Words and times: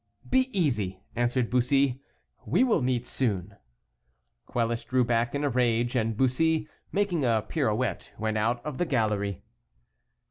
"Be 0.27 0.49
easy," 0.51 0.99
answered 1.15 1.51
Bussy, 1.51 2.01
"we 2.43 2.63
will 2.63 2.81
meet 2.81 3.05
soon." 3.05 3.55
Quelus 4.47 4.83
drew 4.83 5.03
back 5.03 5.35
in 5.35 5.43
a 5.43 5.49
rage, 5.49 5.95
and 5.95 6.17
Bussy, 6.17 6.67
making 6.91 7.23
a 7.23 7.45
pirouette, 7.47 8.11
went 8.17 8.35
out 8.39 8.65
of 8.65 8.79
the 8.79 8.87
gallery. 8.87 9.43